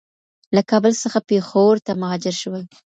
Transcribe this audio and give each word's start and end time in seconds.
له 0.55 0.61
کابل 0.69 0.93
څخه 1.03 1.19
پېښور 1.29 1.75
ته 1.85 1.91
مهاجر 2.01 2.35
شول. 2.41 2.63